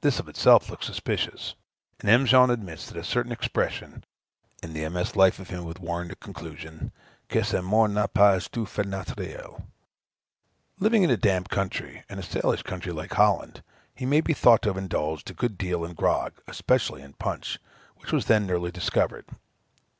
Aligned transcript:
This 0.00 0.18
of 0.18 0.28
itself 0.28 0.68
looks 0.68 0.86
suspicious; 0.86 1.54
and 2.00 2.10
M. 2.10 2.26
Jean 2.26 2.50
admits, 2.50 2.88
that 2.88 2.96
a 2.98 3.04
certain 3.04 3.30
expression 3.30 4.02
in 4.64 4.72
the 4.72 4.88
MS. 4.88 5.14
life 5.14 5.38
of 5.38 5.48
him 5.50 5.64
would 5.64 5.78
warrant 5.78 6.10
the 6.10 6.16
conclusion, 6.16 6.90
"que 7.28 7.44
sa 7.44 7.62
mort 7.62 7.88
n'a 7.92 8.08
pas 8.08 8.48
été 8.48 8.50
tout 8.50 8.64
à 8.64 8.68
fait 8.68 8.84
naturelle." 8.84 9.62
Living 10.80 11.04
in 11.04 11.10
a 11.10 11.16
damp 11.16 11.50
country, 11.50 12.02
and 12.08 12.18
a 12.18 12.22
sailor's 12.24 12.62
country, 12.62 12.90
like 12.92 13.12
Holland, 13.14 13.62
he 13.94 14.04
may 14.04 14.20
be 14.20 14.34
thought 14.34 14.62
to 14.62 14.70
have 14.70 14.76
indulged 14.76 15.30
a 15.30 15.34
good 15.34 15.56
deal 15.56 15.84
in 15.84 15.94
grog, 15.94 16.32
especially 16.48 17.00
in 17.00 17.12
punch, 17.12 17.60
which 17.98 18.10
was 18.10 18.26
then 18.26 18.48
newly 18.48 18.72
discovered. 18.72 19.26